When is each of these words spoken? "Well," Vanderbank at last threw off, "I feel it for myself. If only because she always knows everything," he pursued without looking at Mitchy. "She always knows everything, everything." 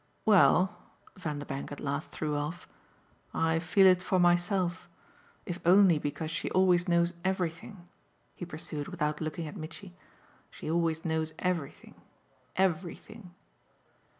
"Well," 0.25 0.79
Vanderbank 1.15 1.71
at 1.71 1.79
last 1.79 2.09
threw 2.09 2.35
off, 2.35 2.67
"I 3.35 3.59
feel 3.59 3.85
it 3.85 4.01
for 4.01 4.19
myself. 4.19 4.89
If 5.45 5.59
only 5.63 5.99
because 5.99 6.31
she 6.31 6.49
always 6.49 6.87
knows 6.87 7.13
everything," 7.23 7.87
he 8.33 8.43
pursued 8.43 8.87
without 8.87 9.21
looking 9.21 9.45
at 9.45 9.55
Mitchy. 9.57 9.93
"She 10.49 10.71
always 10.71 11.05
knows 11.05 11.35
everything, 11.37 11.93
everything." 12.55 13.35